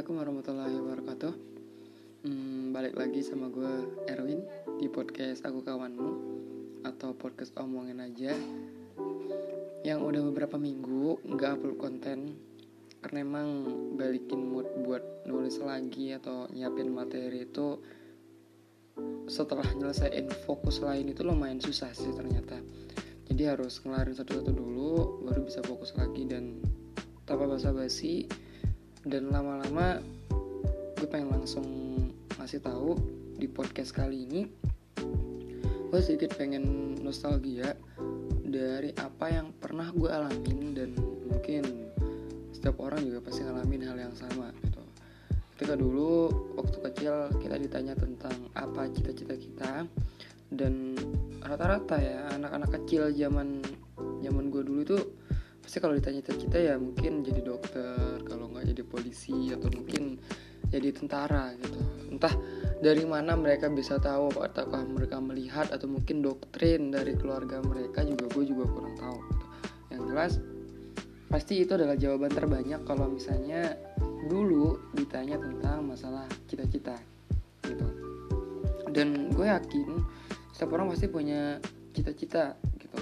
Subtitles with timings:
[0.00, 1.32] Assalamualaikum warahmatullahi wabarakatuh.
[2.24, 4.40] Hmm, Balik lagi sama gue Erwin
[4.80, 6.10] Di podcast Aku Kawanmu
[6.88, 8.32] Atau podcast Omongin Aja
[9.84, 12.32] Yang udah beberapa minggu Gak upload konten
[13.04, 13.48] Karena emang
[14.00, 17.76] balikin mood buat nulis lagi Atau nyiapin materi itu
[19.28, 22.56] Setelah nyelesain fokus lain itu lumayan susah sih ternyata.
[23.28, 26.56] Jadi harus ngelarin satu-satu dulu Baru bisa fokus lagi dan
[27.28, 28.48] tanpa basa-basi
[29.04, 30.00] dan lama-lama
[31.00, 31.64] gue pengen langsung
[32.36, 32.96] ngasih tahu
[33.40, 34.42] di podcast kali ini
[35.90, 37.74] gue sedikit pengen nostalgia
[38.50, 40.90] dari apa yang pernah gue alamin dan
[41.26, 41.90] mungkin
[42.50, 44.82] setiap orang juga pasti ngalamin hal yang sama gitu.
[45.56, 46.28] Ketika dulu
[46.60, 49.72] waktu kecil kita ditanya tentang apa cita-cita kita
[50.50, 50.98] dan
[51.40, 53.62] rata-rata ya anak-anak kecil zaman
[54.20, 55.02] zaman gue dulu tuh
[55.62, 57.59] pasti kalau ditanya cita-cita ya mungkin jadi dokter
[58.60, 60.20] nggak jadi polisi atau mungkin
[60.68, 61.80] jadi tentara gitu.
[62.12, 62.36] Entah
[62.84, 68.28] dari mana mereka bisa tahu ataukah mereka melihat atau mungkin doktrin dari keluarga mereka juga
[68.28, 69.46] gue juga kurang tahu gitu.
[69.96, 70.32] yang jelas
[71.32, 73.80] pasti itu adalah jawaban terbanyak kalau misalnya
[74.28, 77.00] dulu ditanya tentang masalah cita-cita
[77.64, 77.88] gitu.
[78.92, 80.04] Dan gue yakin
[80.52, 81.56] setiap orang pasti punya
[81.96, 83.00] cita-cita gitu.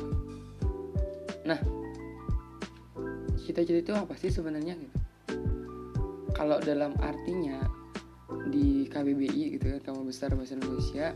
[1.42, 1.58] Nah
[3.42, 4.97] cita-cita itu apa sih sebenarnya gitu
[6.38, 7.58] kalau dalam artinya
[8.46, 11.10] di KBBI gitu kan Kamu Besar Bahasa Indonesia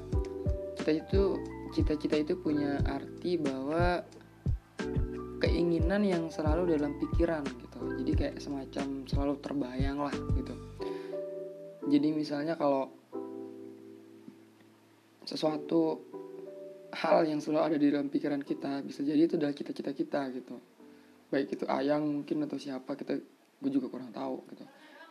[0.83, 1.39] kita itu
[1.71, 4.03] cita-cita itu punya arti bahwa
[5.39, 7.79] keinginan yang selalu dalam pikiran gitu.
[8.03, 10.55] Jadi kayak semacam selalu terbayang lah gitu.
[11.87, 12.91] Jadi misalnya kalau
[15.23, 16.03] sesuatu
[16.99, 20.59] hal yang selalu ada di dalam pikiran kita bisa jadi itu adalah cita-cita kita gitu.
[21.31, 23.23] Baik itu ayang mungkin atau siapa kita
[23.63, 24.67] gue juga kurang tahu gitu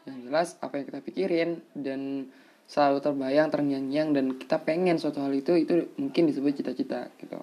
[0.09, 2.31] yang jelas apa yang kita pikirin dan
[2.66, 7.38] selalu terbayang terngiang-ngiang dan kita pengen suatu hal itu itu mungkin disebut cita-cita gitu.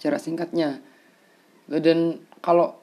[0.00, 0.80] Cara singkatnya
[1.68, 2.76] dan kalau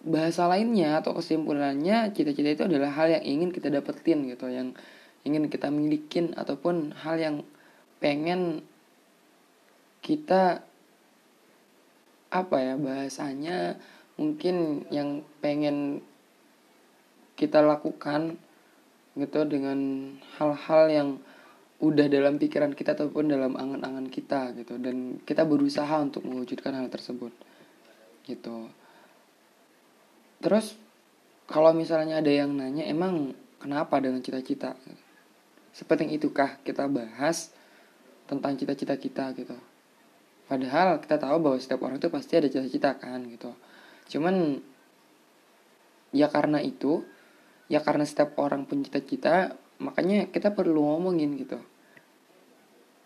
[0.00, 4.48] bahasa lainnya atau kesimpulannya cita-cita itu adalah hal yang ingin kita dapetin gitu.
[4.48, 4.76] Yang
[5.24, 7.36] ingin kita milikin ataupun hal yang
[8.00, 8.64] pengen
[10.00, 10.64] kita
[12.30, 13.76] apa ya bahasanya
[14.16, 16.00] mungkin yang pengen
[17.40, 18.36] kita lakukan
[19.16, 21.08] gitu dengan hal-hal yang
[21.80, 24.76] udah dalam pikiran kita ataupun dalam angan-angan kita gitu.
[24.76, 27.32] Dan kita berusaha untuk mewujudkan hal tersebut
[28.28, 28.68] gitu.
[30.44, 30.76] Terus
[31.48, 34.76] kalau misalnya ada yang nanya emang kenapa dengan cita-cita?
[35.72, 37.56] Seperti itukah kita bahas
[38.28, 39.56] tentang cita-cita kita gitu.
[40.44, 43.56] Padahal kita tahu bahwa setiap orang itu pasti ada cita-cita kan gitu.
[44.12, 44.60] Cuman
[46.12, 47.06] ya karena itu
[47.70, 51.62] ya karena setiap orang punya cita-cita makanya kita perlu ngomongin gitu.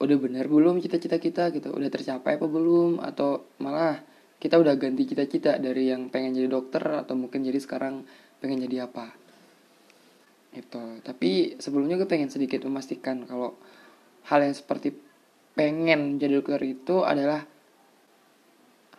[0.00, 1.70] Udah benar belum cita-cita kita gitu?
[1.70, 2.98] Udah tercapai apa belum?
[3.04, 4.00] Atau malah
[4.40, 8.08] kita udah ganti cita-cita dari yang pengen jadi dokter atau mungkin jadi sekarang
[8.40, 9.12] pengen jadi apa?
[10.56, 13.54] Itu tapi sebelumnya gue pengen sedikit memastikan kalau
[14.32, 14.96] hal yang seperti
[15.52, 17.44] pengen jadi dokter itu adalah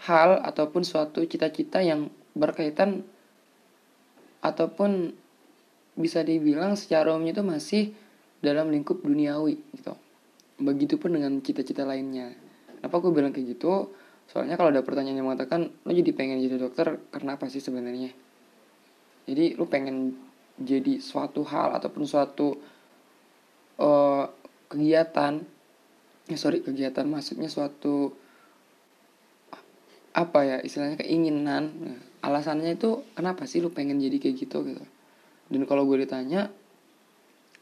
[0.05, 3.03] hal ataupun suatu cita-cita yang berkaitan
[4.45, 5.17] ataupun
[5.95, 7.83] bisa dibilang secara umumnya itu masih
[8.43, 9.95] dalam lingkup duniawi gitu.
[10.59, 12.35] Begitupun dengan cita-cita lainnya.
[12.79, 13.91] Kenapa gue bilang kayak gitu?
[14.27, 18.11] Soalnya kalau ada pertanyaan yang mengatakan lo jadi pengen jadi dokter karena apa sih sebenarnya?
[19.25, 20.13] Jadi lo pengen
[20.55, 22.55] jadi suatu hal ataupun suatu
[23.81, 24.25] uh,
[24.71, 25.43] kegiatan,
[26.29, 28.15] ya sorry kegiatan maksudnya suatu
[30.15, 34.83] apa ya istilahnya keinginan nah, alasannya itu kenapa sih lu pengen jadi kayak gitu gitu
[35.49, 36.49] dan kalau gue ditanya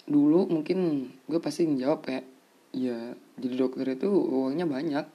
[0.04, 2.26] dulu mungkin gue pasti menjawab kayak
[2.76, 5.06] ya jadi dokter itu uangnya banyak.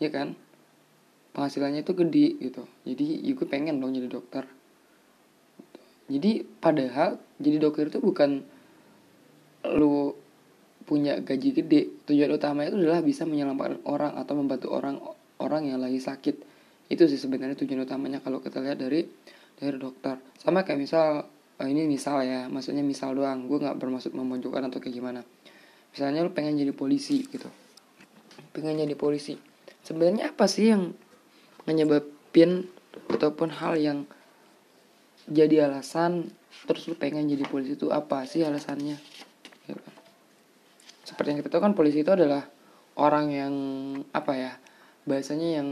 [0.00, 0.34] Ya kan?
[1.36, 2.64] Penghasilannya itu gede gitu.
[2.88, 4.44] Jadi ya gue pengen dong jadi dokter.
[6.10, 8.42] Jadi padahal jadi dokter itu bukan
[9.78, 10.16] lu
[10.88, 11.82] punya gaji gede.
[12.08, 14.98] Tujuan utamanya itu adalah bisa menyelamatkan orang atau membantu orang
[15.38, 16.34] orang yang lagi sakit.
[16.90, 19.06] Itu sih sebenarnya tujuan utamanya kalau kita lihat dari
[19.54, 20.18] dari dokter.
[20.34, 21.30] Sama kayak misal
[21.60, 23.44] oh ini misal ya maksudnya misal doang.
[23.44, 25.20] Gue nggak bermaksud memojokkan atau kayak gimana.
[25.92, 27.46] Misalnya lu pengen jadi polisi gitu.
[28.56, 29.36] Pengen jadi polisi.
[29.84, 30.96] Sebenarnya apa sih yang
[31.68, 32.64] menyebabkan
[33.12, 33.98] ataupun hal yang
[35.28, 36.32] jadi alasan
[36.66, 38.98] terus lu pengen jadi polisi itu apa sih alasannya?
[39.70, 39.90] Gitu.
[41.06, 42.42] seperti yang kita tahu kan polisi itu adalah
[42.98, 43.54] orang yang
[44.10, 44.52] apa ya
[45.06, 45.68] bahasanya yang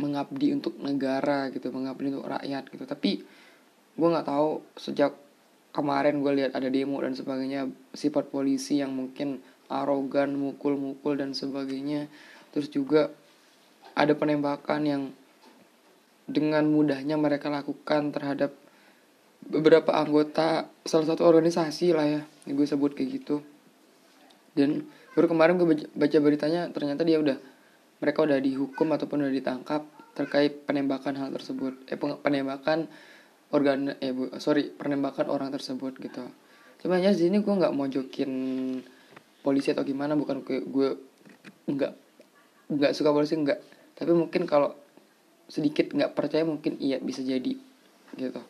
[0.00, 2.84] mengabdi untuk negara gitu mengabdi untuk rakyat gitu.
[2.88, 3.10] Tapi
[3.92, 5.12] gue nggak tahu sejak
[5.72, 9.40] kemarin gue lihat ada demo dan sebagainya sifat polisi yang mungkin
[9.72, 12.12] arogan mukul-mukul dan sebagainya.
[12.52, 13.08] Terus juga
[13.96, 15.02] ada penembakan yang
[16.28, 18.52] dengan mudahnya mereka lakukan terhadap
[19.42, 23.40] beberapa anggota salah satu organisasi lah ya gue sebut kayak gitu.
[24.52, 24.84] Dan
[25.16, 27.36] baru kemarin gue baca beritanya ternyata dia udah
[28.04, 31.74] mereka udah dihukum ataupun udah ditangkap terkait penembakan hal tersebut.
[31.88, 32.86] Eh penembakan
[33.52, 36.24] organ eh bu sorry penembakan orang tersebut gitu.
[36.80, 38.32] Sebenarnya sini gue nggak mau jokin
[39.44, 40.88] polisi atau gimana bukan gue gue
[41.68, 41.92] nggak
[42.72, 43.60] nggak suka polisi nggak.
[43.94, 44.72] Tapi mungkin kalau
[45.46, 47.54] sedikit nggak percaya mungkin iya bisa jadi
[48.16, 48.42] gitu.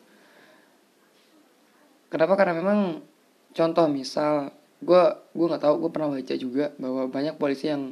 [2.07, 2.33] Kenapa?
[2.39, 3.03] Karena memang
[3.51, 5.03] contoh misal gue
[5.35, 7.91] gue nggak tahu gue pernah baca juga bahwa banyak polisi yang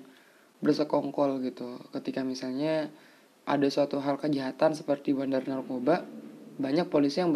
[0.64, 1.76] bersekongkol gitu.
[1.92, 2.88] Ketika misalnya
[3.44, 6.06] ada suatu hal kejahatan seperti bandar narkoba
[6.62, 7.34] banyak polisi yang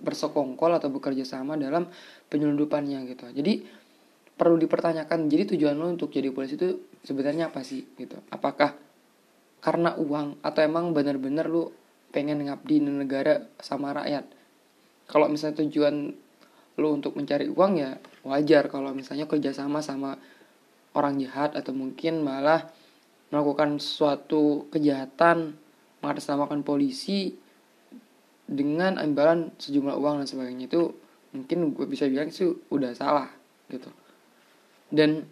[0.00, 1.90] bersekongkol atau bekerja sama dalam
[2.30, 3.26] penyelundupannya gitu.
[3.34, 3.66] Jadi
[4.38, 8.16] perlu dipertanyakan jadi tujuan lo untuk jadi polisi itu sebenarnya apa sih gitu?
[8.30, 8.78] Apakah
[9.58, 11.74] karena uang atau emang bener-bener lu
[12.14, 14.30] pengen ngabdi di negara sama rakyat?
[15.10, 16.14] Kalau misalnya tujuan
[16.78, 18.70] lu untuk mencari uang ya wajar.
[18.70, 20.14] Kalau misalnya kerjasama sama
[20.94, 22.70] orang jahat atau mungkin malah
[23.28, 25.58] melakukan suatu kejahatan
[26.00, 27.34] mengatasnamakan polisi
[28.48, 30.96] dengan imbalan sejumlah uang dan sebagainya itu
[31.36, 33.28] mungkin gue bisa bilang itu udah salah
[33.68, 33.92] gitu.
[34.88, 35.28] Dan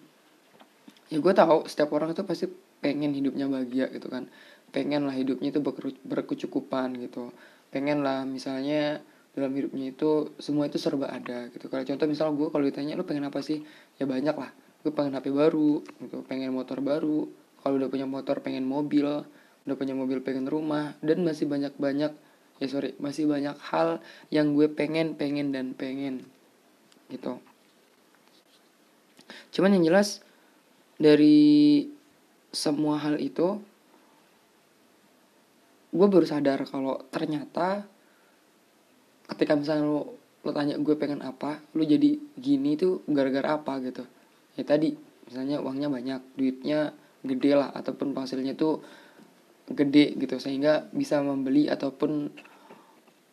[1.09, 2.45] ya gue tahu setiap orang itu pasti
[2.85, 4.29] pengen hidupnya bahagia gitu kan.
[4.69, 5.65] Pengen lah hidupnya itu
[6.05, 7.33] berkecukupan gitu.
[7.73, 9.01] Pengen lah misalnya
[9.33, 11.73] dalam hidupnya itu semua itu serba ada gitu.
[11.73, 13.65] Kalau contoh misal gue kalau ditanya lu pengen apa sih?
[13.97, 14.53] Ya banyak lah.
[14.85, 16.21] Gue pengen HP baru gitu.
[16.29, 17.25] Pengen motor baru.
[17.65, 19.25] Kalau udah punya motor pengen mobil.
[19.65, 20.93] Udah punya mobil pengen rumah.
[21.01, 22.13] Dan masih banyak banyak
[22.63, 22.97] ya sorry.
[23.01, 24.01] Masih banyak hal
[24.33, 26.25] yang gue pengen pengen dan pengen.
[27.13, 27.39] Gitu.
[29.53, 30.21] Cuman yang jelas
[30.97, 31.89] dari
[32.53, 33.61] semua hal itu
[35.97, 37.89] gue baru sadar kalau ternyata
[39.33, 44.05] ketika misalnya lo lo tanya gue pengen apa lo jadi gini tuh gara-gara apa gitu.
[44.57, 46.95] Ya tadi misalnya uangnya banyak duitnya
[47.27, 48.81] gede lah ataupun hasilnya tuh
[49.67, 52.31] gede gitu sehingga bisa membeli ataupun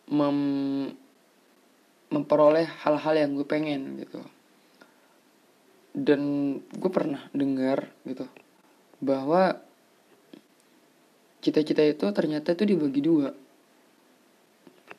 [0.10, 0.40] mem
[2.14, 4.22] memperoleh hal-hal yang gue pengen gitu.
[5.94, 6.22] Dan
[6.74, 8.26] gue pernah dengar gitu
[9.02, 9.62] bahwa
[11.42, 13.30] cita-cita itu ternyata itu dibagi dua.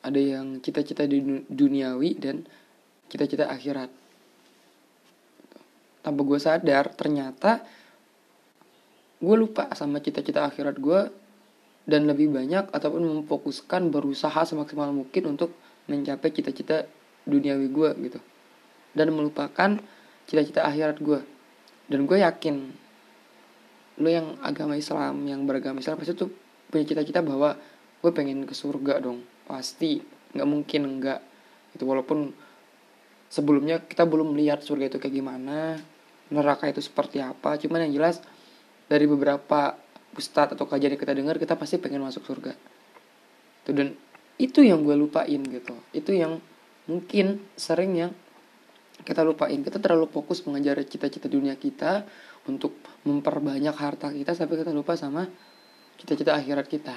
[0.03, 1.07] Ada yang cita-cita
[1.49, 2.43] duniawi dan
[3.07, 3.89] cita-cita akhirat.
[6.03, 7.63] Tanpa gue sadar ternyata
[9.23, 11.24] gue lupa sama cita-cita akhirat gue
[11.85, 15.53] dan lebih banyak ataupun memfokuskan berusaha semaksimal mungkin untuk
[15.85, 16.89] mencapai cita-cita
[17.29, 18.19] duniawi gue gitu.
[18.95, 19.77] Dan melupakan
[20.25, 21.21] cita-cita akhirat gue
[21.85, 22.55] dan gue yakin
[24.01, 26.33] lo yang agama Islam yang beragama Islam pasti tuh
[26.67, 27.55] punya cita-cita bahwa
[28.01, 29.21] gue pengen ke surga dong.
[29.45, 30.01] Pasti.
[30.35, 31.21] Nggak mungkin enggak
[31.71, 32.35] itu walaupun
[33.31, 35.79] sebelumnya kita belum melihat surga itu kayak gimana
[36.33, 37.55] neraka itu seperti apa.
[37.61, 38.19] Cuman yang jelas
[38.91, 39.77] dari beberapa
[40.15, 42.55] ustadz atau kajian yang kita dengar kita pasti pengen masuk surga.
[43.63, 43.93] Itu dan
[44.35, 45.75] itu yang gue lupain gitu.
[45.95, 46.39] Itu yang
[46.87, 48.11] mungkin sering yang
[49.03, 49.59] kita lupain.
[49.59, 52.07] Kita terlalu fokus mengejar cita-cita dunia kita
[52.47, 55.27] untuk memperbanyak harta kita sampai kita lupa sama
[55.99, 56.95] cita-cita akhirat kita.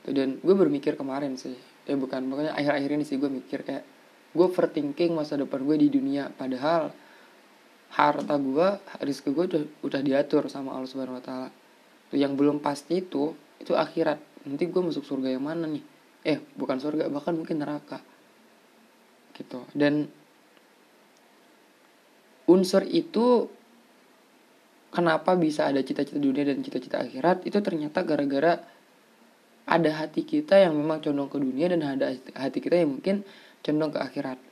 [0.00, 0.16] Gitu.
[0.16, 1.54] dan gue bermikir kemarin sih.
[1.84, 3.84] Ya bukan pokoknya akhir-akhir ini sih gue mikir kayak
[4.30, 6.30] gue overthinking masa depan gue di dunia.
[6.32, 6.94] Padahal
[7.90, 8.68] harta gue
[9.02, 11.48] rezeki gue udah udah diatur sama Allah Subhanahu Wa Taala
[12.14, 14.18] yang belum pasti itu itu akhirat.
[14.48, 15.84] Nanti gue masuk surga yang mana nih?
[16.26, 18.00] Eh bukan surga bahkan mungkin neraka.
[19.36, 19.60] Gitu.
[19.76, 20.08] Dan
[22.50, 23.46] unsur itu
[24.90, 28.58] kenapa bisa ada cita-cita dunia dan cita-cita akhirat itu ternyata gara-gara
[29.70, 33.22] ada hati kita yang memang condong ke dunia dan ada hati kita yang mungkin
[33.62, 34.49] condong ke akhirat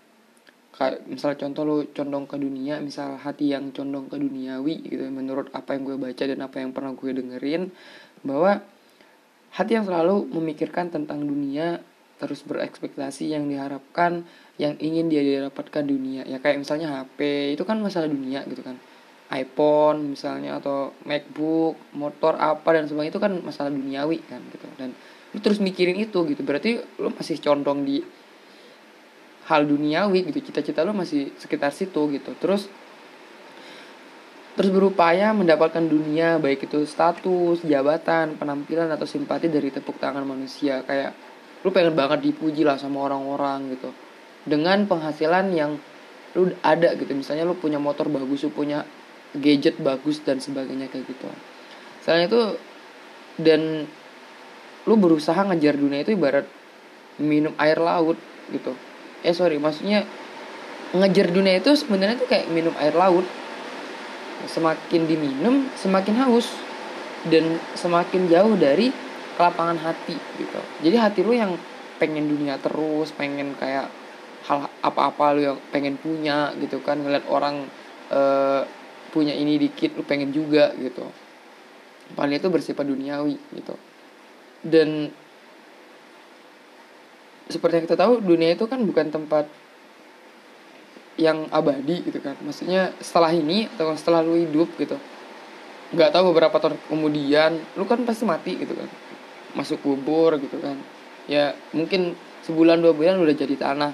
[1.11, 5.75] misal contoh lo condong ke dunia misal hati yang condong ke duniawi gitu menurut apa
[5.75, 7.75] yang gue baca dan apa yang pernah gue dengerin
[8.23, 8.62] bahwa
[9.58, 11.82] hati yang selalu memikirkan tentang dunia
[12.18, 14.26] terus berekspektasi yang diharapkan
[14.58, 16.26] yang ingin dia dapatkan dunia.
[16.26, 18.76] Ya kayak misalnya HP itu kan masalah dunia gitu kan.
[19.28, 24.66] iPhone misalnya atau MacBook motor apa dan sebagainya itu kan masalah duniawi kan gitu.
[24.80, 24.97] Dan
[25.30, 26.40] lu terus mikirin itu gitu.
[26.42, 28.00] Berarti lu masih condong di
[29.49, 32.37] hal duniawi gitu cita-cita lo masih sekitar situ gitu.
[32.37, 32.69] Terus
[34.59, 40.85] terus berupaya mendapatkan dunia baik itu status jabatan penampilan atau simpati dari tepuk tangan manusia.
[40.85, 41.17] Kayak
[41.64, 43.90] lu pengen banget dipuji lah sama orang-orang gitu.
[44.45, 45.81] Dengan penghasilan yang
[46.37, 47.09] lu ada gitu.
[47.17, 48.85] Misalnya lu punya motor bagus lu punya
[49.33, 51.28] gadget bagus dan sebagainya kayak gitu.
[52.05, 52.40] Selain itu
[53.40, 53.88] dan
[54.85, 56.45] lu berusaha ngejar dunia itu ibarat
[57.21, 58.17] minum air laut
[58.49, 58.73] gitu
[59.27, 60.07] eh sorry maksudnya
[60.95, 63.27] ngejar dunia itu sebenarnya tuh kayak minum air laut.
[64.49, 66.49] Semakin diminum semakin haus.
[67.27, 68.95] Dan semakin jauh dari
[69.35, 70.61] kelapangan hati gitu.
[70.87, 71.59] Jadi hati lu yang
[71.99, 73.91] pengen dunia terus pengen kayak
[74.47, 77.03] hal apa-apa lu yang pengen punya gitu kan.
[77.03, 77.67] Ngeliat orang
[78.15, 78.63] uh,
[79.11, 81.05] punya ini dikit lu pengen juga gitu.
[82.15, 83.75] Paling itu bersifat duniawi gitu.
[84.63, 85.11] Dan
[87.49, 89.49] seperti yang kita tahu dunia itu kan bukan tempat
[91.19, 92.38] yang abadi gitu kan.
[92.45, 94.97] Maksudnya setelah ini atau setelah lu hidup gitu
[95.88, 98.88] nggak tahu beberapa tahun kemudian lu kan pasti mati gitu kan.
[99.57, 100.76] Masuk kubur gitu kan.
[101.25, 102.12] Ya mungkin
[102.45, 103.93] sebulan dua bulan udah jadi tanah.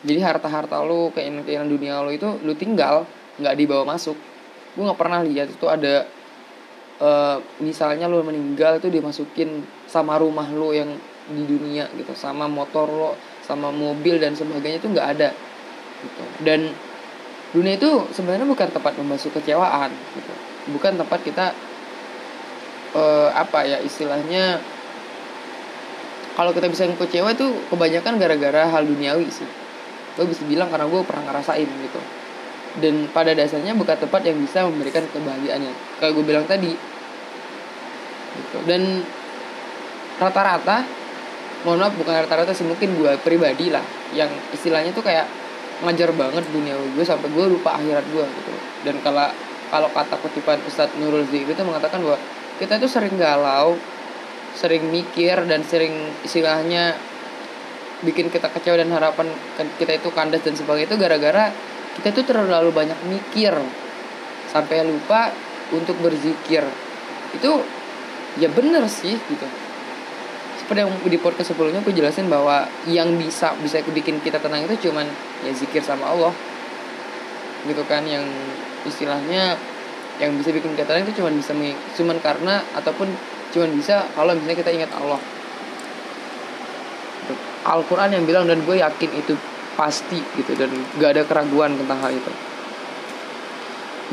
[0.00, 3.08] Jadi harta harta lu keinginan keinginan dunia lu itu lu tinggal
[3.40, 4.16] nggak dibawa masuk.
[4.76, 6.04] Gue nggak pernah lihat itu ada
[7.00, 10.92] uh, misalnya lu meninggal itu dimasukin sama rumah lu yang
[11.28, 13.12] di dunia gitu sama motor lo
[13.44, 15.30] sama mobil dan sebagainya itu nggak ada
[16.00, 16.22] gitu.
[16.40, 16.70] Dan
[17.50, 20.32] dunia itu sebenarnya bukan tempat membasuh kecewaan gitu.
[20.70, 21.46] Bukan tempat kita
[22.94, 24.62] uh, apa ya istilahnya
[26.38, 29.48] kalau kita bisa kecewa itu kebanyakan gara-gara hal duniawi sih.
[30.14, 32.00] Gue bisa bilang karena gue pernah ngerasain gitu.
[32.80, 36.70] Dan pada dasarnya bukan tempat yang bisa memberikan kebahagiaannya kayak gue bilang tadi
[38.30, 38.58] gitu.
[38.62, 39.02] Dan
[40.22, 40.99] rata-rata
[41.64, 43.84] mohon maaf bukan rata-rata sih mungkin gue pribadi lah
[44.16, 45.28] yang istilahnya tuh kayak
[45.84, 48.52] ngajar banget dunia gue sampai gue lupa akhirat gue gitu.
[48.84, 49.28] Dan kalau
[49.68, 52.18] kalau kata kutipan Ustadz Nurul Zikri itu mengatakan bahwa
[52.56, 53.76] kita itu sering galau
[54.56, 56.98] sering mikir dan sering istilahnya
[58.02, 59.30] bikin kita kecewa dan harapan
[59.78, 61.44] kita itu kandas dan sebagainya itu gara-gara
[62.00, 63.52] kita itu terlalu banyak mikir
[64.50, 65.30] sampai lupa
[65.70, 66.64] untuk berzikir.
[67.36, 67.62] Itu
[68.40, 69.46] ya bener sih gitu
[70.70, 74.86] seperti yang di podcast sebelumnya aku jelasin bahwa yang bisa bisa bikin kita tenang itu
[74.86, 75.02] cuman
[75.42, 76.30] ya zikir sama Allah.
[77.66, 78.22] Gitu kan yang
[78.86, 79.58] istilahnya
[80.22, 81.58] yang bisa bikin kita tenang itu cuman bisa
[81.98, 83.10] cuman karena ataupun
[83.50, 85.18] cuman bisa kalau misalnya kita ingat Allah.
[87.66, 89.34] Al-Quran yang bilang dan gue yakin itu
[89.74, 90.54] pasti gitu.
[90.54, 90.70] Dan
[91.02, 92.30] gak ada keraguan tentang hal itu.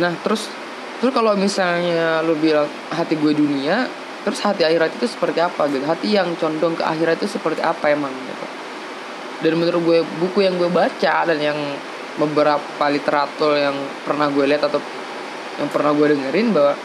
[0.02, 0.50] Nah terus
[0.98, 5.88] terus kalau misalnya lo bilang hati gue dunia terus hati akhirat itu seperti apa gitu
[5.88, 8.46] hati yang condong ke akhirat itu seperti apa emang gitu
[9.48, 11.56] dan menurut gue buku yang gue baca dan yang
[12.20, 14.84] beberapa literatur yang pernah gue lihat atau
[15.56, 16.76] yang pernah gue dengerin bahwa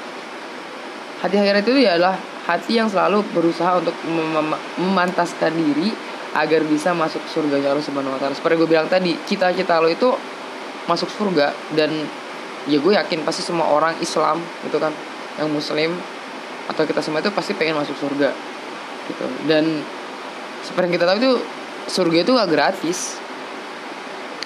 [1.19, 2.15] hati akhirat itu adalah
[2.47, 5.91] hati yang selalu berusaha untuk mem memantaskan diri
[6.39, 8.33] agar bisa masuk surga Allah Subhanahu wa.
[8.33, 10.09] Seperti gue bilang tadi, cita-cita lo itu
[10.89, 11.93] masuk surga dan
[12.65, 14.95] ya gue yakin pasti semua orang Islam gitu kan
[15.39, 15.93] yang muslim
[16.71, 18.31] atau kita semua itu pasti pengen masuk surga
[19.11, 19.27] gitu.
[19.49, 19.83] Dan
[20.63, 21.33] seperti yang kita tahu itu
[21.91, 22.99] surga itu nggak gratis.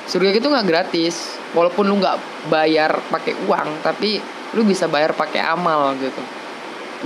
[0.06, 4.22] Surga itu nggak gratis walaupun lu nggak bayar pakai uang tapi
[4.54, 6.22] lu bisa bayar pakai amal gitu.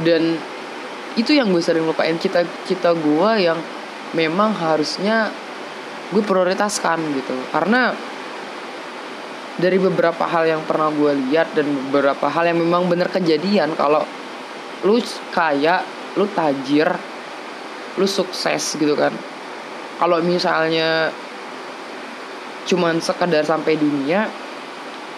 [0.05, 0.39] Dan
[1.19, 3.59] itu yang gue sering lupain cita cita gue yang
[4.15, 5.33] memang harusnya
[6.15, 7.35] gue prioritaskan gitu.
[7.51, 7.91] Karena
[9.61, 14.07] dari beberapa hal yang pernah gue lihat dan beberapa hal yang memang benar kejadian kalau
[14.85, 14.97] lu
[15.33, 15.85] kaya
[16.17, 16.89] lu tajir
[17.99, 19.13] lu sukses gitu kan.
[20.01, 21.13] Kalau misalnya
[22.65, 24.31] cuman sekedar sampai dunia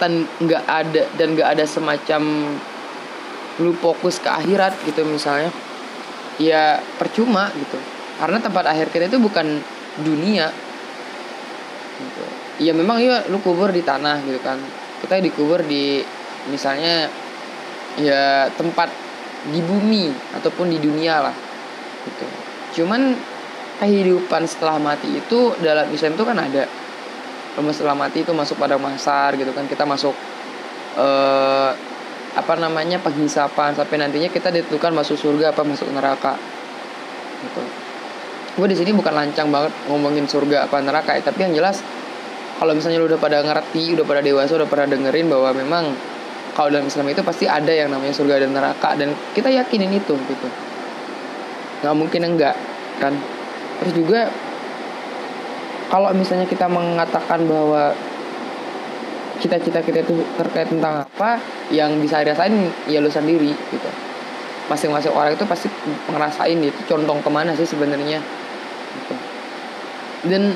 [0.00, 2.22] dan nggak ada dan nggak ada semacam
[3.60, 5.52] lu fokus ke akhirat gitu misalnya
[6.40, 7.78] ya percuma gitu.
[8.18, 9.60] Karena tempat akhir kita itu bukan
[10.02, 10.50] dunia.
[11.92, 12.24] Gitu.
[12.66, 14.58] ya memang ya lu kubur di tanah gitu kan.
[15.02, 16.02] Kita dikubur di
[16.50, 17.06] misalnya
[18.00, 18.90] ya tempat
[19.50, 21.34] di bumi ataupun di dunia lah
[22.06, 22.26] gitu.
[22.82, 23.18] Cuman
[23.82, 26.64] kehidupan setelah mati itu dalam Islam itu kan ada.
[27.52, 30.14] Rumah setelah mati itu masuk pada masar gitu kan kita masuk
[30.96, 31.70] eh,
[32.32, 36.38] apa namanya penghisapan sampai nantinya kita ditentukan masuk surga apa masuk neraka
[37.44, 37.62] gitu.
[38.52, 41.80] Gue di sini bukan lancang banget ngomongin surga apa neraka ya, tapi yang jelas
[42.56, 45.84] kalau misalnya lu udah pada ngerti udah pada dewasa udah pada dengerin bahwa memang
[46.52, 50.14] kalau dalam Islam itu pasti ada yang namanya surga dan neraka dan kita yakinin itu
[50.14, 50.48] gitu.
[51.80, 52.56] Nggak mungkin enggak
[53.00, 53.16] kan?
[53.80, 54.20] Terus juga
[55.88, 57.96] kalau misalnya kita mengatakan bahwa
[59.42, 61.42] cita-cita kita itu terkait tentang apa
[61.74, 62.54] yang bisa dirasain
[62.86, 63.90] ya lu sendiri gitu.
[64.70, 65.66] Masing-masing orang itu pasti
[66.06, 68.22] ngerasain itu condong ke mana sih sebenarnya
[68.92, 69.14] gitu.
[70.28, 70.54] dan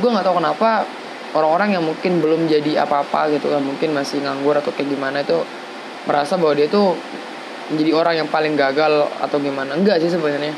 [0.00, 0.86] gue nggak tahu kenapa
[1.32, 5.40] orang-orang yang mungkin belum jadi apa-apa gitu kan mungkin masih nganggur atau kayak gimana itu
[6.04, 6.96] merasa bahwa dia tuh
[7.72, 9.72] menjadi orang yang paling gagal atau gimana.
[9.78, 10.52] Enggak sih sebenarnya.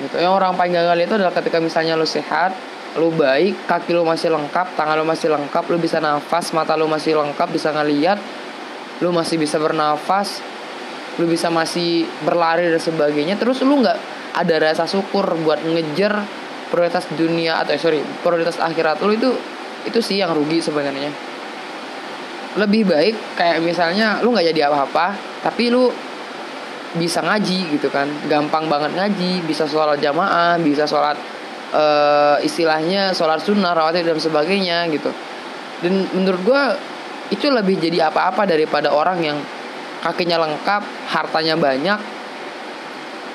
[0.00, 0.16] Gitu.
[0.16, 2.56] Yang orang paling gagal itu adalah ketika misalnya lu sehat
[2.94, 6.86] lu baik kaki lu masih lengkap tangan lu masih lengkap lu bisa nafas mata lu
[6.86, 8.22] masih lengkap bisa ngeliat
[9.02, 10.38] lu masih bisa bernafas
[11.18, 13.98] lu bisa masih berlari dan sebagainya terus lu nggak
[14.34, 16.22] ada rasa syukur buat ngejar
[16.74, 19.30] prioritas dunia atau eh, sorry prioritas akhirat lu itu
[19.86, 21.14] itu sih yang rugi sebenarnya.
[22.58, 25.14] Lebih baik kayak misalnya lu nggak jadi apa-apa
[25.46, 25.86] tapi lu
[26.98, 28.10] bisa ngaji gitu kan.
[28.26, 31.14] Gampang banget ngaji bisa sholat jamaah bisa sholat
[31.70, 35.14] uh, istilahnya sholat sunnah rawatib dan sebagainya gitu.
[35.78, 36.62] Dan menurut gue
[37.30, 39.38] itu lebih jadi apa-apa daripada orang yang
[40.02, 41.98] kakinya lengkap hartanya banyak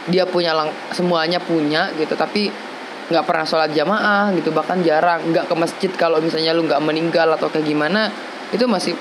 [0.09, 0.51] dia punya
[0.91, 2.17] semuanya punya gitu.
[2.19, 2.68] Tapi
[3.09, 5.25] nggak pernah sholat jamaah gitu bahkan jarang.
[5.33, 8.13] Nggak ke masjid kalau misalnya lu nggak meninggal atau kayak gimana
[8.53, 8.93] itu masih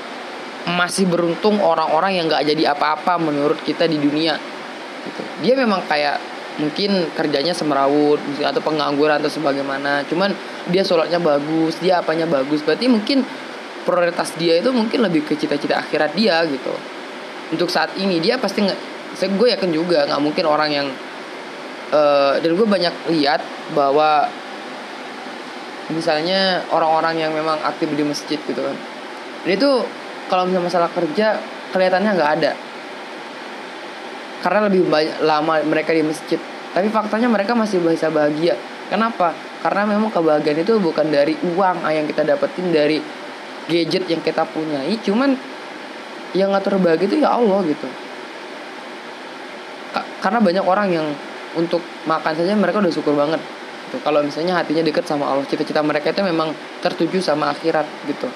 [0.68, 4.36] masih beruntung orang-orang yang nggak jadi apa-apa menurut kita di dunia.
[4.98, 5.22] Gitu.
[5.46, 6.18] dia memang kayak
[6.58, 10.02] mungkin kerjanya semerawut atau pengangguran atau sebagaimana.
[10.10, 10.34] Cuman
[10.68, 12.60] dia sholatnya bagus dia apanya bagus.
[12.66, 13.22] Berarti mungkin
[13.86, 16.74] prioritas dia itu mungkin lebih ke cita-cita akhirat dia gitu.
[17.54, 18.80] Untuk saat ini dia pasti nggak
[19.16, 20.86] gue yakin juga nggak mungkin orang yang
[21.92, 23.40] uh, dan gue banyak lihat
[23.72, 24.28] bahwa
[25.88, 28.76] misalnya orang-orang yang memang aktif di masjid gitu kan.
[29.44, 29.70] Dan itu
[30.28, 31.40] kalau misalnya masalah kerja
[31.72, 32.52] kelihatannya nggak ada.
[34.38, 36.38] Karena lebih banyak lama mereka di masjid.
[36.72, 38.54] Tapi faktanya mereka masih bisa bahagia.
[38.88, 39.34] Kenapa?
[39.64, 43.02] Karena memang kebahagiaan itu bukan dari uang yang kita dapetin dari
[43.66, 44.94] gadget yang kita punyai.
[45.02, 45.34] Cuman
[46.36, 47.88] yang ngatur bahagia itu ya Allah gitu.
[50.20, 51.06] Karena banyak orang yang
[51.56, 53.40] untuk makan saja mereka udah syukur banget.
[53.88, 54.04] Gitu.
[54.04, 56.52] kalau misalnya hatinya deket sama Allah cita-cita mereka itu memang
[56.84, 58.28] tertuju sama akhirat gitu.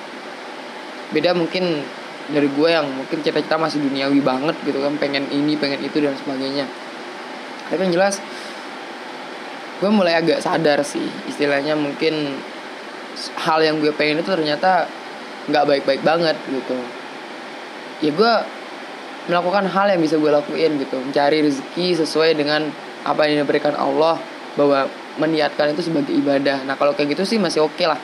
[1.12, 1.85] Beda mungkin
[2.33, 4.96] dari gue yang mungkin cita-cita masih duniawi banget gitu kan.
[4.96, 6.64] Pengen ini pengen itu dan sebagainya.
[7.68, 8.16] Tapi yang jelas
[9.83, 12.38] gue mulai agak sadar sih istilahnya mungkin
[13.35, 14.87] hal yang gue pengen itu ternyata
[15.53, 16.79] nggak baik-baik banget gitu.
[18.03, 18.35] Ya gue
[19.29, 20.96] melakukan hal yang bisa gue lakuin gitu.
[20.96, 24.18] Mencari rezeki sesuai dengan apa yang diberikan Allah
[24.54, 24.86] bahwa
[25.20, 26.64] meniatkan itu sebagai ibadah.
[26.64, 27.98] Nah kalau kayak gitu sih masih oke okay lah.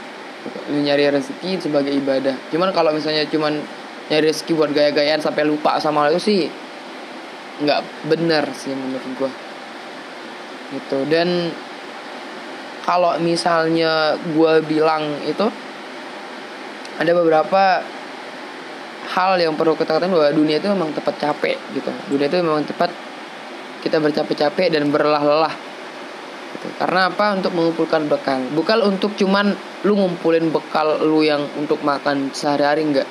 [0.70, 2.36] Nyari rezeki sebagai ibadah.
[2.52, 3.58] Cuman kalau misalnya cuman
[4.08, 6.40] nyari rezeki buat gaya-gayaan sampai lupa sama itu sih
[7.58, 9.30] nggak benar sih menurut gue
[10.78, 10.98] gitu.
[11.08, 11.52] Dan
[12.84, 15.44] kalau misalnya gue bilang itu
[16.98, 17.84] ada beberapa
[19.08, 21.90] hal yang perlu kita katakan bahwa dunia itu memang tepat capek gitu.
[22.08, 22.92] Dunia itu memang tepat
[23.88, 25.54] kita bercapek-capek dan berlelah-lelah.
[26.48, 26.68] Gitu.
[26.80, 27.36] karena apa?
[27.36, 28.40] Untuk mengumpulkan bekal.
[28.52, 29.52] Bekal untuk cuman
[29.84, 33.08] lu ngumpulin bekal lu yang untuk makan sehari-hari enggak.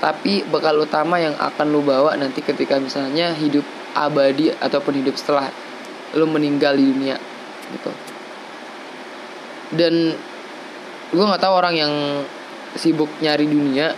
[0.00, 3.64] Tapi bekal utama yang akan lu bawa nanti ketika misalnya hidup
[3.96, 5.48] abadi ataupun hidup setelah
[6.16, 7.16] lu meninggal di dunia.
[7.72, 7.90] Gitu.
[9.74, 9.94] Dan
[11.08, 11.92] gue nggak tahu orang yang
[12.74, 13.94] sibuk nyari dunia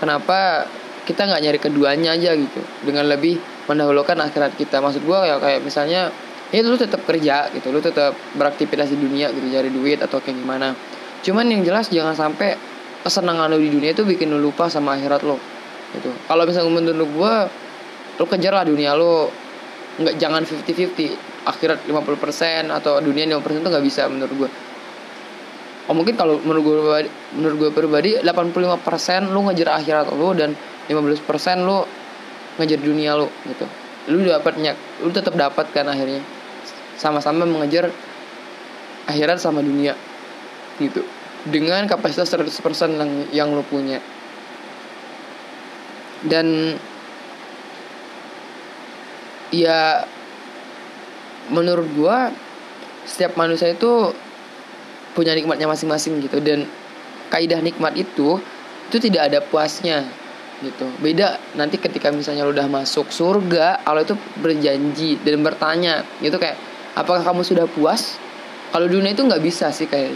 [0.00, 0.64] kenapa
[1.04, 2.60] kita nggak nyari keduanya aja gitu.
[2.82, 3.38] Dengan lebih
[3.70, 4.82] mendahulukan akhirat kita.
[4.82, 6.10] Maksud gue ya kayak misalnya
[6.50, 10.34] ya lu tetap kerja gitu lu tetap beraktivitas di dunia gitu cari duit atau kayak
[10.42, 10.74] gimana.
[11.22, 12.58] Cuman yang jelas jangan sampai
[13.06, 15.38] kesenangan lo di dunia itu bikin lo lupa sama akhirat lo
[15.94, 16.10] gitu.
[16.26, 17.34] Kalau misalnya menurut gue
[18.18, 19.30] lo kejar lah dunia lo
[20.02, 24.50] nggak jangan 50-50 akhirat 50% atau dunia 50% itu nggak bisa menurut gue
[25.88, 26.76] oh mungkin kalau menurut gue
[27.34, 30.54] menurut gue pribadi 85% lo ngejar akhirat lo dan
[30.86, 31.88] 15% lo
[32.60, 33.64] ngejar dunia lo gitu.
[34.12, 36.20] Lu dapatnya lu tetap dapat kan akhirnya.
[37.00, 37.88] Sama-sama mengejar
[39.08, 39.96] akhirat sama dunia
[40.76, 41.00] gitu.
[41.48, 44.04] Dengan kapasitas 100% yang yang lo punya.
[46.20, 46.76] Dan
[49.48, 50.04] ya
[51.48, 52.28] menurut gua
[53.08, 54.12] setiap manusia itu
[55.16, 56.44] punya nikmatnya masing-masing gitu.
[56.44, 56.68] Dan
[57.32, 58.36] kaidah nikmat itu
[58.90, 60.02] itu tidak ada puasnya
[60.60, 60.86] gitu.
[61.00, 66.56] Beda nanti ketika misalnya lo udah masuk surga Allah itu berjanji dan bertanya gitu kayak
[66.96, 68.16] apakah kamu sudah puas?
[68.70, 70.14] Kalau dunia itu nggak bisa sih kayak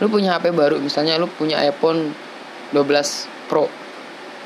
[0.00, 2.14] lu punya HP baru misalnya lu punya iPhone
[2.72, 3.66] 12 Pro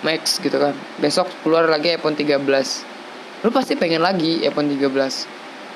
[0.02, 0.72] Max gitu kan.
[0.98, 2.94] Besok keluar lagi iPhone 13
[3.44, 4.88] lu pasti pengen lagi iPhone 13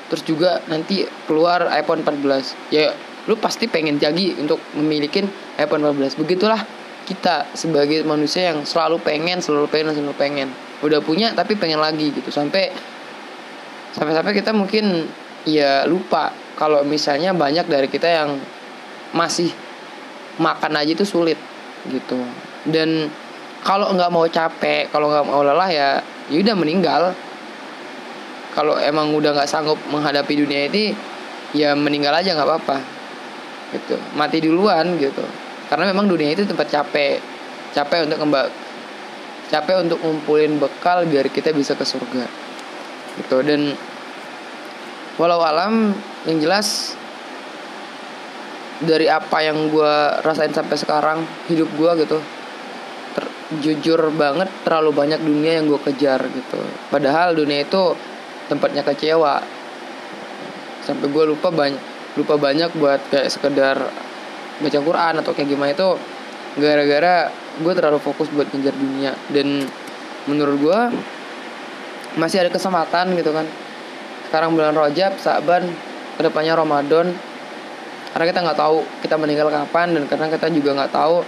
[0.09, 2.89] terus juga nanti keluar iPhone 14 ya
[3.29, 5.21] lu pasti pengen jadi untuk memiliki
[5.61, 6.57] iPhone 14 begitulah
[7.09, 10.53] kita sebagai manusia yang selalu pengen selalu pengen selalu pengen.
[10.85, 12.29] Udah punya tapi pengen lagi gitu.
[12.29, 12.69] Sampai
[13.97, 15.09] sampai-sampai kita mungkin
[15.49, 18.37] ya lupa kalau misalnya banyak dari kita yang
[19.17, 19.49] masih
[20.37, 21.41] makan aja itu sulit
[21.89, 22.21] gitu.
[22.69, 23.09] Dan
[23.65, 25.89] kalau nggak mau capek kalau nggak mau lelah ya
[26.29, 27.17] yaudah meninggal.
[28.53, 30.93] Kalau emang udah nggak sanggup menghadapi dunia ini
[31.57, 32.77] ya meninggal aja nggak apa-apa
[33.73, 33.97] gitu.
[34.13, 37.21] Mati duluan gitu karena memang dunia itu tempat capek
[37.71, 38.49] capek untuk kembali
[39.49, 42.25] capek untuk ngumpulin bekal biar kita bisa ke surga.
[43.17, 43.37] Gitu.
[43.41, 43.73] Dan
[45.17, 45.91] walau alam
[46.29, 46.93] yang jelas
[48.79, 52.17] dari apa yang gue rasain sampai sekarang hidup gue gitu
[53.11, 53.25] ter,
[53.59, 56.61] jujur banget terlalu banyak dunia yang gue kejar gitu.
[56.93, 57.97] Padahal dunia itu
[58.47, 59.41] tempatnya kecewa.
[60.85, 61.81] Sampai gue lupa banyak
[62.17, 63.77] lupa banyak buat kayak sekedar
[64.59, 65.89] baca Quran atau kayak gimana itu
[66.59, 69.11] gara-gara gue terlalu fokus buat ngejar dunia.
[69.31, 69.67] Dan
[70.27, 70.79] menurut gue
[72.19, 73.47] masih ada kesempatan gitu kan.
[74.29, 75.65] Sekarang bulan Rajab Saban
[76.15, 77.15] ke depannya Ramadan.
[78.09, 81.21] Karena kita nggak tahu kita meninggal kapan dan karena kita juga nggak tahu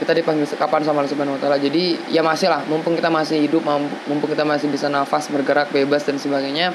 [0.00, 1.58] kita dipanggil kapan sama Allah Subhanahu Wa Taala.
[1.60, 3.64] Jadi ya masih lah mumpung kita masih hidup
[4.08, 6.72] mumpung kita masih bisa nafas bergerak bebas dan sebagainya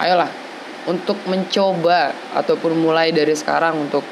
[0.00, 0.28] ayolah
[0.88, 4.02] untuk mencoba ataupun mulai dari sekarang untuk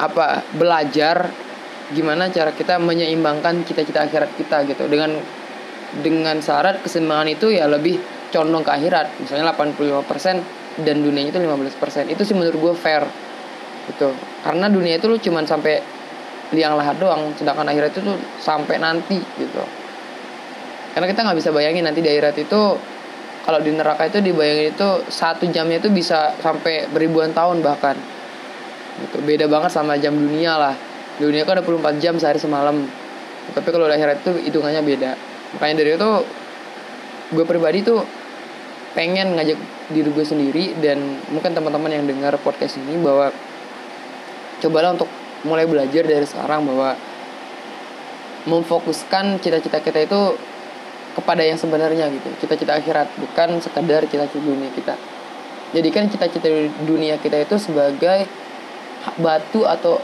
[0.00, 1.28] apa belajar
[1.92, 4.88] gimana cara kita menyeimbangkan cita-cita akhirat kita gitu.
[4.88, 5.20] Dengan
[6.00, 8.00] dengan syarat keseimbangan itu ya lebih
[8.32, 9.20] condong ke akhirat.
[9.20, 13.04] Misalnya 85% dan dunianya itu 15% itu sih menurut gue fair
[13.90, 14.14] gitu.
[14.46, 15.82] Karena dunia itu lu cuman sampai
[16.54, 19.62] liang lahat doang sedangkan akhirat itu tuh sampai nanti gitu.
[20.94, 22.60] Karena kita nggak bisa bayangin nanti di akhirat itu
[23.40, 27.98] kalau di neraka itu dibayangin itu satu jamnya itu bisa sampai beribuan tahun bahkan
[29.06, 29.16] gitu.
[29.24, 30.74] Beda banget sama jam dunia lah.
[31.20, 32.84] Dunia kan 24 jam sehari semalam.
[33.50, 35.10] Tapi kalau akhirat itu hitungannya beda.
[35.56, 36.10] Makanya dari itu
[37.30, 38.02] gue pribadi tuh
[38.94, 39.58] pengen ngajak
[39.94, 40.98] diri gue sendiri dan
[41.30, 43.30] mungkin teman-teman yang dengar podcast ini bahwa
[44.58, 45.06] cobalah untuk
[45.46, 46.98] mulai belajar dari sekarang bahwa
[48.44, 50.20] memfokuskan cita-cita kita itu
[51.14, 52.28] kepada yang sebenarnya gitu.
[52.46, 54.94] Cita-cita akhirat bukan sekadar cita-cita dunia kita.
[55.70, 56.48] Jadikan cita-cita
[56.82, 58.26] dunia kita itu sebagai
[59.20, 60.00] batu atau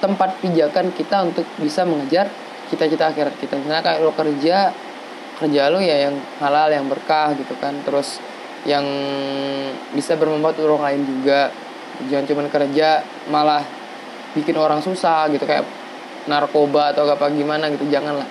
[0.00, 2.26] tempat pijakan kita untuk bisa mengejar
[2.72, 3.60] cita-cita akhirat kita.
[3.60, 4.72] Misalnya kayak lo kerja
[5.40, 7.76] kerja lu ya yang halal yang berkah gitu kan.
[7.84, 8.18] Terus
[8.64, 8.84] yang
[9.94, 11.52] bisa bermanfaat orang lain juga.
[12.08, 13.60] Jangan cuma kerja malah
[14.32, 15.68] bikin orang susah gitu kayak
[16.24, 18.26] narkoba atau apa gimana gitu janganlah.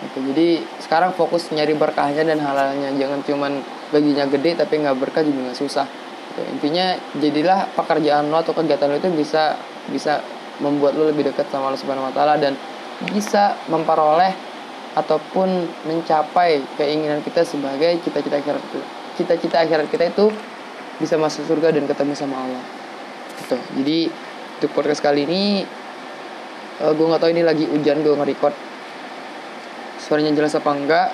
[0.00, 0.18] Gitu.
[0.32, 0.48] Jadi
[0.82, 2.90] sekarang fokus nyari berkahnya dan halalnya.
[2.98, 3.52] Jangan cuman
[3.94, 5.99] baginya gede tapi nggak berkah juga nggak susah
[6.30, 6.42] gitu.
[6.54, 9.58] intinya jadilah pekerjaan lo atau kegiatan lo itu bisa
[9.90, 10.22] bisa
[10.62, 12.54] membuat lo lebih dekat sama Allah Subhanahu Wa Taala dan
[13.10, 14.32] bisa memperoleh
[14.94, 18.62] ataupun mencapai keinginan kita sebagai cita-cita akhirat
[19.14, 20.28] cita-cita akhirat kita itu
[21.00, 22.64] bisa masuk surga dan ketemu sama Allah.
[23.40, 23.56] Gitu.
[23.80, 23.98] Jadi
[24.60, 25.64] untuk podcast kali ini
[26.84, 28.52] uh, eh, gue nggak tahu ini lagi hujan gue nge-record.
[29.96, 31.08] Suaranya jelas apa enggak?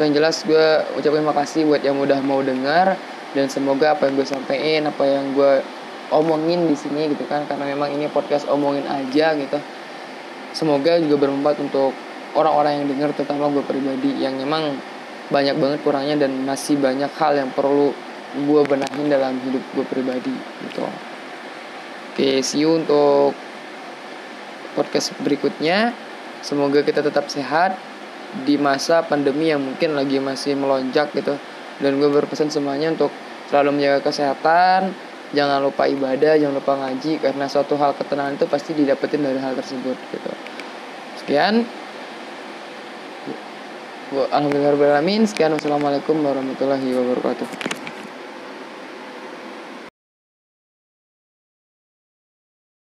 [0.00, 0.66] Yang jelas gue
[0.96, 2.96] ucapin makasih buat yang udah mau dengar
[3.36, 5.60] dan semoga apa yang gue sampein apa yang gue
[6.08, 9.58] omongin di sini gitu kan karena memang ini podcast omongin aja gitu.
[10.56, 11.92] Semoga juga bermanfaat untuk
[12.32, 14.80] orang-orang yang dengar terutama gue pribadi yang memang
[15.28, 17.92] banyak banget kurangnya dan masih banyak hal yang perlu
[18.48, 20.32] gue benahin dalam hidup gue pribadi
[20.64, 20.84] gitu.
[22.16, 23.36] Oke see you untuk
[24.72, 25.92] podcast berikutnya.
[26.40, 27.76] Semoga kita tetap sehat
[28.48, 31.36] di masa pandemi yang mungkin lagi masih melonjak gitu
[31.78, 33.10] dan gue berpesan semuanya untuk
[33.48, 34.92] selalu menjaga kesehatan
[35.32, 39.52] jangan lupa ibadah jangan lupa ngaji karena suatu hal ketenangan itu pasti didapetin dari hal
[39.56, 40.32] tersebut gitu.
[41.20, 41.68] Sekian.
[44.08, 44.72] Alhamdulillah
[45.28, 45.52] Sekian.
[45.52, 47.87] Wassalamualaikum warahmatullahi wabarakatuh